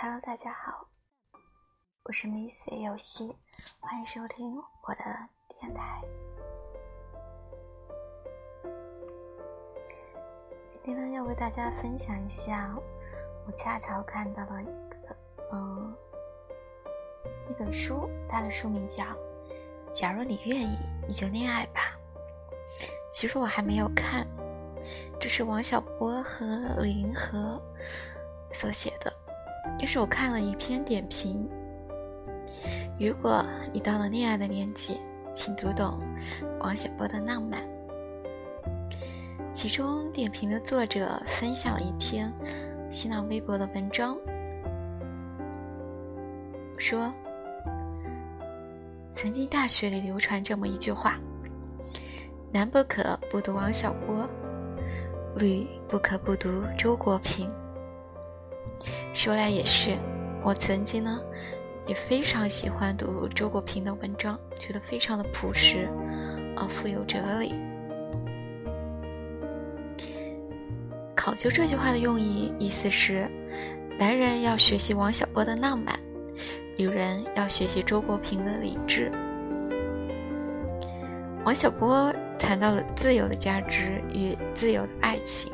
[0.00, 0.86] Hello，大家好，
[2.04, 3.34] 我是 Miss 游戏，
[3.82, 5.04] 欢迎收听我的
[5.58, 6.00] 电台。
[10.68, 12.72] 今天呢，要为大家分享一下
[13.44, 15.16] 我恰巧看到的一个
[15.52, 15.92] 嗯
[17.50, 19.02] 一本书，它的书名叫
[19.92, 21.98] 《假如你愿意，你就恋爱吧》。
[23.10, 24.24] 其实我还没有看，
[25.18, 26.46] 这是王小波和
[26.84, 27.60] 李银河
[28.52, 29.12] 所写的。
[29.76, 31.48] 但是我看了一篇点评，
[32.98, 34.96] 如果你到了恋爱的年纪，
[35.34, 36.00] 请读懂
[36.60, 37.60] 王小波的浪漫。
[39.52, 42.32] 其中点评的作者分享了一篇
[42.90, 44.16] 新浪微博的文章，
[46.76, 47.12] 说：
[49.14, 51.18] 曾经大学里流传这么一句话。
[52.52, 54.28] 男不可不读王小波，
[55.38, 57.50] 女不可不读周国平。
[59.14, 59.96] 说来也是，
[60.42, 61.20] 我曾经呢
[61.86, 65.88] 也非常喜欢读周国平的文章，觉得非常的朴实，
[66.56, 67.52] 而富有哲理。
[71.14, 73.28] 考究这句话的用意，意思是，
[73.98, 75.98] 男人要学习王小波的浪漫，
[76.76, 79.10] 女人要学习周国平的理智。
[81.44, 82.12] 王小波。
[82.40, 85.52] 谈到了自由的价值与自由的爱情。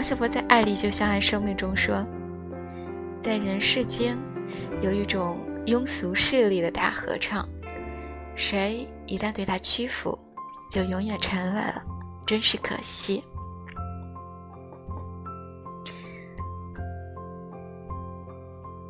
[0.00, 2.02] 王小波在《爱里就像爱生命》中说
[3.20, 4.16] ：“在人世间，
[4.80, 7.46] 有一种庸俗势力的大合唱，
[8.34, 10.18] 谁一旦对他屈服，
[10.70, 11.82] 就永远沉沦了，
[12.26, 13.22] 真是可惜。”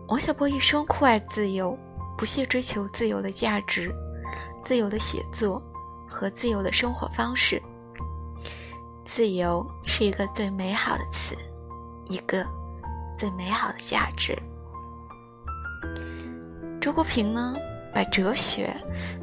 [0.07, 1.77] 王小波一生酷爱自由。
[2.17, 3.93] 不懈追求自由的价值、
[4.65, 5.61] 自由的写作
[6.07, 7.61] 和自由的生活方式。
[9.13, 11.35] 自由是一个最美好的词，
[12.07, 12.47] 一个
[13.19, 14.39] 最美好的价值。
[16.81, 17.53] 周国平呢，
[17.93, 18.73] 把哲学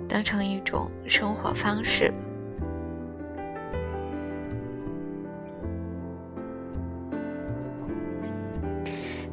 [0.05, 2.13] 当成一种生活方式。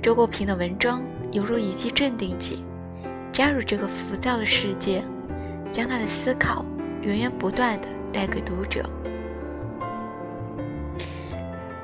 [0.01, 1.03] 周国平的文章
[1.33, 2.65] 犹如一剂镇定剂。
[3.33, 5.03] 加入这个浮躁的世界，
[5.73, 6.65] 将他的思考
[7.03, 8.89] 源源不断的带给读者。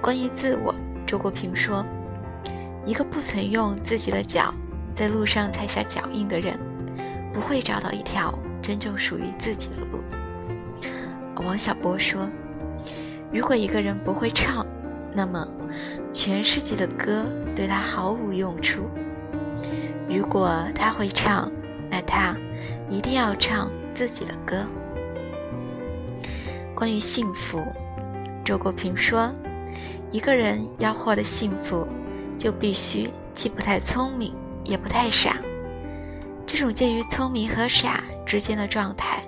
[0.03, 0.75] 关于自我，
[1.07, 1.85] 周国平说
[2.87, 4.55] ：“一个不曾用自己的脚
[4.95, 6.59] 在路上踩下脚印的人，
[7.35, 10.03] 不会找到一条真正属于自己的路。”
[11.45, 12.27] 王小波说
[13.31, 14.67] ：“如果一个人不会唱，
[15.15, 15.47] 那么
[16.11, 18.89] 全世界的歌对他毫无用处。”
[20.09, 21.53] 如果他会唱，
[21.91, 22.35] 那他
[22.89, 24.65] 一定要唱自己的歌。
[26.75, 27.63] 关于幸福，
[28.43, 29.33] 周国平说
[30.11, 31.87] ：“一个人要获得幸福，
[32.39, 34.35] 就必须既不太聪明，
[34.65, 35.37] 也不太傻。
[36.47, 39.23] 这种介于聪明和傻之间的状态，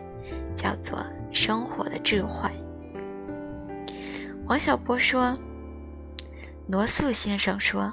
[0.56, 0.98] 叫做
[1.32, 2.50] 生活的智慧。”
[4.46, 5.36] 王小波说
[6.68, 7.92] ：“罗素先生说，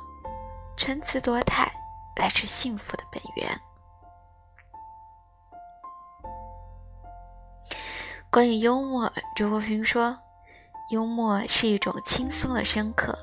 [0.77, 1.71] 参差多态。”
[2.19, 3.61] 来自幸福的本源。
[8.29, 10.19] 关于幽默，周国平说
[10.89, 13.17] ：“幽默是一种轻松的深刻。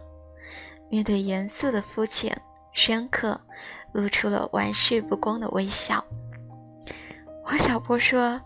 [0.89, 2.41] 面对严肃的肤浅，
[2.73, 3.41] 深刻
[3.93, 6.05] 露出了玩世不恭的微笑。”
[7.47, 8.41] 王小波说：“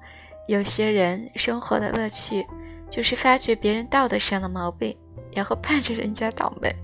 [0.48, 2.46] 有些人生活的乐趣，
[2.90, 4.96] 就是发觉别人道德上的毛病，
[5.32, 6.74] 然后盼着人家倒霉。”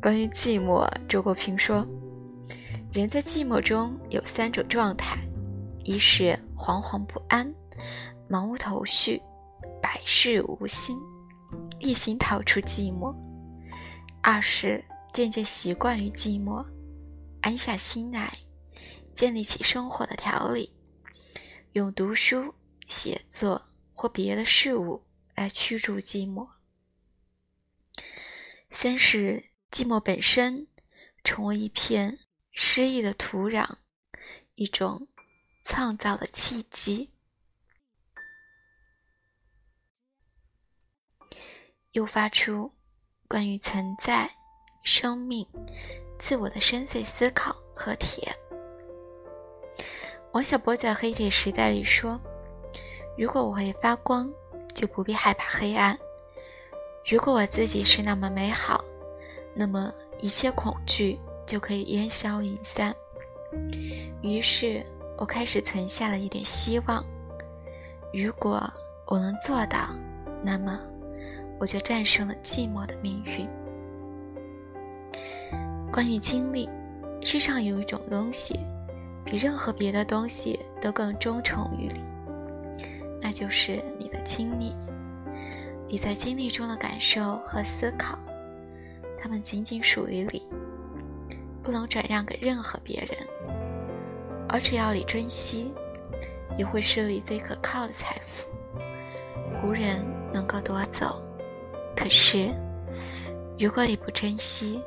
[0.00, 1.86] 关于寂寞，周国平说。
[2.90, 5.18] 人在寂寞中有三种状态：
[5.84, 7.46] 一是惶惶不安、
[8.30, 9.20] 茫无头绪、
[9.82, 10.96] 百事无心，
[11.78, 13.14] 一心逃出寂寞；
[14.22, 16.64] 二是渐渐习惯于寂寞，
[17.40, 18.36] 安下心来，
[19.14, 20.72] 建立起生活的条理，
[21.72, 22.54] 用读书、
[22.86, 23.60] 写作
[23.92, 25.02] 或别的事物
[25.34, 26.48] 来驱逐寂寞；
[28.70, 30.66] 三是寂寞本身
[31.24, 32.18] 成为一片。
[32.60, 33.76] 诗意的土壤，
[34.56, 35.06] 一种
[35.62, 37.08] 创造的契机，
[41.98, 42.70] 诱发出
[43.26, 44.30] 关于存在、
[44.84, 45.44] 生命、
[46.16, 48.32] 自我的深邃思考和体验。
[50.30, 52.20] 王小波在《黑铁时代》里说
[53.18, 54.32] ：“如果我会发光，
[54.76, 55.96] 就不必害怕黑暗；
[57.04, 58.84] 如果我自己是那么美好，
[59.52, 61.18] 那么一切恐惧。”
[61.48, 62.94] 就可以烟消云散。
[64.20, 64.84] 于是
[65.16, 67.02] 我开始存下了一点希望。
[68.12, 68.62] 如果
[69.06, 69.88] 我能做到，
[70.42, 70.78] 那么
[71.58, 73.48] 我就战胜了寂寞的命运。
[75.90, 76.68] 关于经历，
[77.20, 78.58] 世上有一种东西，
[79.24, 82.00] 比任何别的东西都更忠诚于你，
[83.20, 84.72] 那就是你的经历。
[85.86, 88.18] 你在经历中的感受和思考，
[89.18, 90.42] 它们仅仅属于你，
[91.62, 93.18] 不能转让给任何别人。
[94.48, 95.72] 而只要你珍惜，
[96.56, 98.46] 也会是你最可靠的财富，
[99.66, 101.22] 无人能够夺走。
[101.98, 102.46] 可是，
[103.58, 104.80] 如果你不珍惜，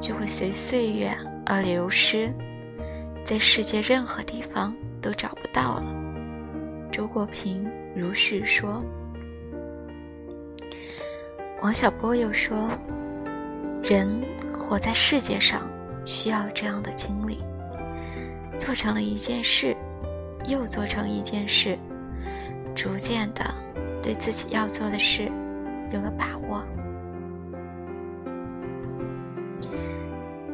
[0.00, 2.32] 就会随岁月而流失，
[3.26, 5.94] 在世界任何地方都找不到了。
[6.90, 8.82] 周国平如是说。
[11.60, 12.70] 王小波又说
[13.84, 14.08] ：“人
[14.58, 15.68] 活在世界上，
[16.06, 17.36] 需要这样的经历。
[18.56, 19.76] 做成了一件事，
[20.48, 21.78] 又做成一件事，
[22.74, 23.44] 逐渐的
[24.02, 25.30] 对自己要做的事
[25.94, 26.60] 有了把握。”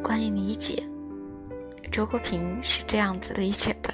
[0.03, 0.83] 关于理解，
[1.91, 3.91] 周国平是这样子理解的：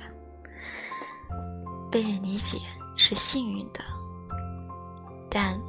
[1.92, 2.58] 被人理解
[2.96, 3.82] 是幸运的，
[5.30, 5.60] 但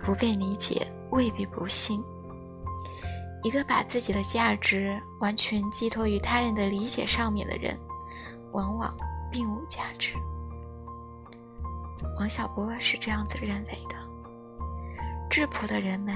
[0.00, 2.02] 不被理解未必不幸。
[3.44, 7.78] 一个把自己的价值完全寄托于他人的理解上面的人，
[8.52, 8.92] 往往
[9.30, 10.14] 并无价值。
[12.18, 13.94] 王小波是这样子认为的：
[15.38, 16.12] 质朴的人们。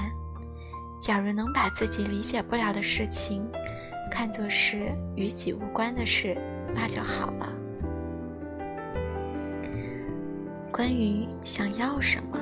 [0.98, 3.48] 假如能把自己理解不了的事情
[4.10, 6.36] 看作是与己无关的事，
[6.74, 7.48] 那就好了。
[10.72, 12.38] 关于想要什么，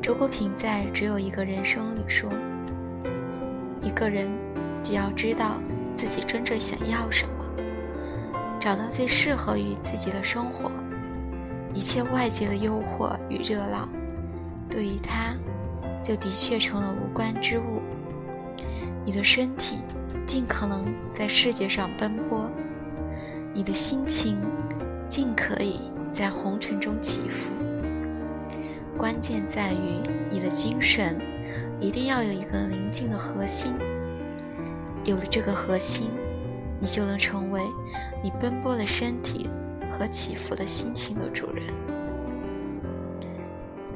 [0.00, 2.30] 周国平在《只有一个人生》里说
[3.84, 4.30] ：“一个人
[4.82, 5.60] 只要知道
[5.94, 7.44] 自己真正想要什么，
[8.58, 10.70] 找到最适合于自己的生活，
[11.74, 13.88] 一切外界的诱惑与热闹。”
[14.70, 15.34] 对于他，
[16.02, 17.82] 就的确成了无关之物。
[19.04, 19.78] 你的身体
[20.26, 22.48] 尽可能在世界上奔波，
[23.52, 24.40] 你的心情
[25.08, 25.80] 尽可以
[26.12, 27.50] 在红尘中起伏。
[28.96, 31.18] 关键在于你的精神
[31.80, 33.72] 一定要有一个宁静的核心。
[35.04, 36.10] 有了这个核心，
[36.78, 37.60] 你就能成为
[38.22, 39.48] 你奔波的身体
[39.90, 41.66] 和起伏的心情的主人。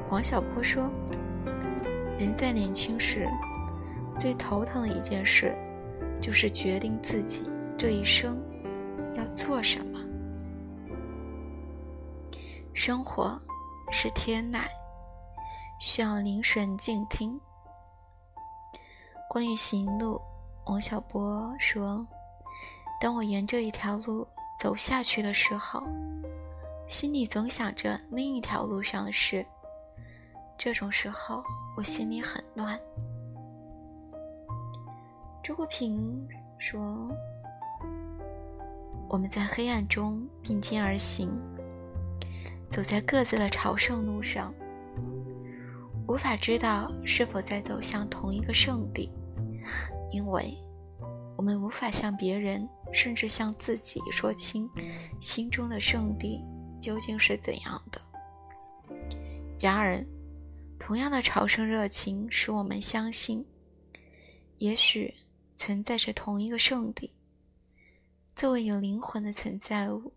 [0.09, 0.89] 王小波说
[2.17, 3.27] ：“人在年轻时，
[4.19, 5.55] 最头疼的一件事，
[6.21, 7.41] 就是决定自己
[7.77, 8.37] 这一生
[9.15, 9.99] 要做什么。
[12.73, 13.39] 生活
[13.91, 14.61] 是天籁，
[15.79, 17.39] 需要凝神静听。
[19.29, 20.21] 关于行路，
[20.67, 22.05] 王小波说：
[23.01, 24.27] 当我沿着一条路
[24.57, 25.83] 走下去的时候，
[26.87, 29.45] 心里总想着另一条路上的事。”
[30.57, 31.43] 这种时候，
[31.75, 32.79] 我心里很乱。
[35.43, 37.09] 周国平说
[39.09, 41.29] ：“我们在黑暗中并肩而行，
[42.71, 44.53] 走在各自的朝圣路上，
[46.07, 49.11] 无法知道是否在走向同一个圣地，
[50.11, 50.57] 因为
[51.35, 54.69] 我们无法向别人，甚至向自己说清
[55.21, 56.39] 心中的圣地
[56.81, 58.01] 究竟是怎样的。
[59.59, 60.05] 然而。”
[60.77, 63.43] 同样的朝圣热情使我们相信，
[64.57, 65.11] 也许
[65.55, 67.09] 存在着同一个圣地。
[68.35, 70.13] 作为有灵魂的存在物，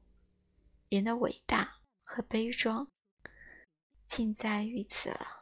[0.89, 2.89] 人的伟大和悲壮，
[4.09, 5.38] 尽在于此了。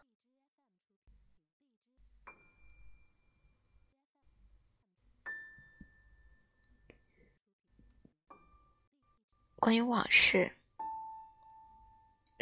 [9.58, 10.52] 关于往事，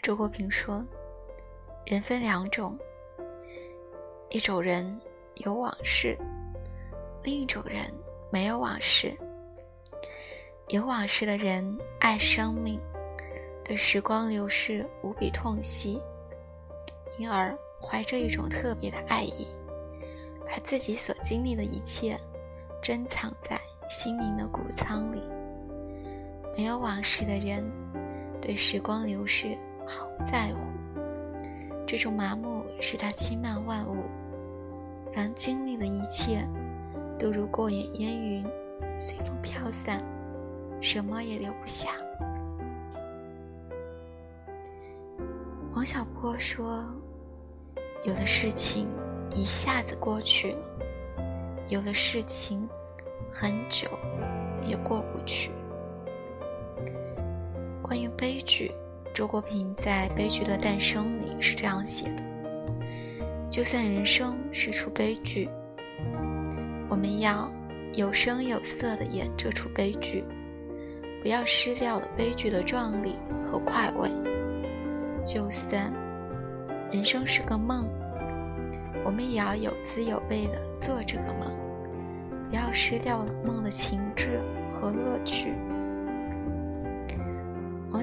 [0.02, 0.84] 周国平说。
[1.86, 2.76] 人分两种，
[4.30, 5.00] 一种人
[5.36, 6.18] 有往事，
[7.22, 7.92] 另一种人
[8.32, 9.16] 没有往事。
[10.68, 12.80] 有往事的人爱生命，
[13.62, 16.00] 对时光流逝无比痛惜，
[17.18, 19.46] 因而怀着一种特别的爱意，
[20.48, 22.18] 把自己所经历的一切
[22.82, 25.20] 珍藏在心灵的谷仓里。
[26.56, 27.64] 没有往事的人，
[28.40, 29.56] 对时光流逝
[29.86, 30.70] 毫不在乎。
[31.86, 34.04] 这种麻木使他轻慢万物，
[35.12, 36.48] 凡经历的一切
[37.18, 38.44] 都如过眼烟云，
[39.00, 40.02] 随风飘散，
[40.80, 41.90] 什么也留不下。
[45.74, 46.84] 王小波说
[48.06, 48.88] ：“有的事情
[49.34, 50.54] 一下子过去，
[51.68, 52.66] 有的事情
[53.32, 53.88] 很久
[54.62, 55.50] 也过不去。”
[57.86, 58.72] 关于悲剧，
[59.12, 62.22] 周国平在《悲剧的诞生》里是这样写的
[63.52, 65.50] ：“就算人生是出悲剧，
[66.88, 67.52] 我们要
[67.92, 70.24] 有声有色地演这出悲剧，
[71.20, 74.08] 不要失掉了悲剧的壮丽和快慰。
[75.22, 75.92] 就算
[76.90, 77.86] 人生是个梦，
[79.04, 81.54] 我们也要有滋有味地做这个梦，
[82.48, 84.40] 不要失掉了梦的情致
[84.72, 85.52] 和乐趣。”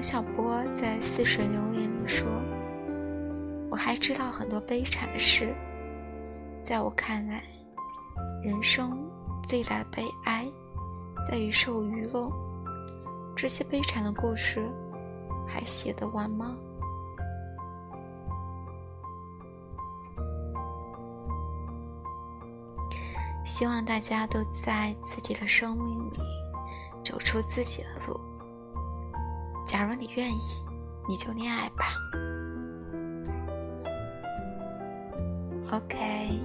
[0.02, 2.26] 王小波在《似水流年》里说
[3.70, 5.54] ：“我还知道很多悲惨的事，
[6.60, 7.40] 在我看来，
[8.42, 8.98] 人生
[9.46, 10.44] 最大的悲哀
[11.30, 12.28] 在于受愚弄。
[13.36, 14.68] 这些悲惨的故事
[15.46, 16.56] 还写得完吗？”
[23.46, 26.18] 希望大家都在自己的生命里
[27.04, 28.20] 走出自己的路。
[29.72, 30.38] 假如你愿意，
[31.08, 31.94] 你就恋爱吧。
[35.72, 36.38] OK。